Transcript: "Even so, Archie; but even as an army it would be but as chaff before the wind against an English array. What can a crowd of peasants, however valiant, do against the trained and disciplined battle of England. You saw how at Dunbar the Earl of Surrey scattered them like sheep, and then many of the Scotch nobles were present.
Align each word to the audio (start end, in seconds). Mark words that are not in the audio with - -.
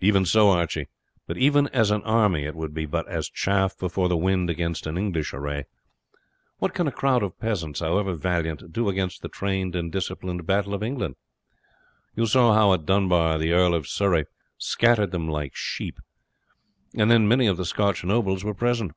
"Even 0.00 0.26
so, 0.26 0.50
Archie; 0.50 0.88
but 1.26 1.38
even 1.38 1.66
as 1.68 1.90
an 1.90 2.02
army 2.02 2.44
it 2.44 2.54
would 2.54 2.74
be 2.74 2.84
but 2.84 3.08
as 3.08 3.30
chaff 3.30 3.74
before 3.78 4.06
the 4.06 4.18
wind 4.18 4.50
against 4.50 4.86
an 4.86 4.98
English 4.98 5.32
array. 5.32 5.64
What 6.58 6.74
can 6.74 6.86
a 6.86 6.92
crowd 6.92 7.22
of 7.22 7.40
peasants, 7.40 7.80
however 7.80 8.12
valiant, 8.12 8.70
do 8.74 8.90
against 8.90 9.22
the 9.22 9.30
trained 9.30 9.74
and 9.74 9.90
disciplined 9.90 10.44
battle 10.46 10.74
of 10.74 10.82
England. 10.82 11.16
You 12.14 12.26
saw 12.26 12.52
how 12.52 12.74
at 12.74 12.84
Dunbar 12.84 13.38
the 13.38 13.52
Earl 13.52 13.74
of 13.74 13.88
Surrey 13.88 14.26
scattered 14.58 15.10
them 15.10 15.26
like 15.26 15.54
sheep, 15.56 15.98
and 16.94 17.10
then 17.10 17.26
many 17.26 17.46
of 17.46 17.56
the 17.56 17.64
Scotch 17.64 18.04
nobles 18.04 18.44
were 18.44 18.52
present. 18.52 18.92